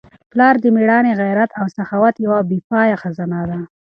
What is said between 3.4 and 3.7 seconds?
ده.